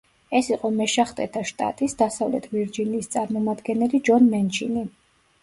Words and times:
ეს 0.37 0.47
იყო 0.53 0.69
მეშახტეთა 0.77 1.43
შტატის, 1.49 1.93
დასავლეთ 1.99 2.49
ვირჯინიის 2.55 3.11
წარმომადგენელი 3.17 4.03
ჯონ 4.11 4.29
მენჩინი. 4.35 4.89